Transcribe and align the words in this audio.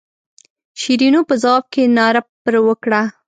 شیرینو 0.81 1.21
په 1.29 1.35
ځواب 1.41 1.63
کې 1.73 1.83
ناره 1.97 2.21
پر 2.43 2.55
وکړه. 2.67 3.01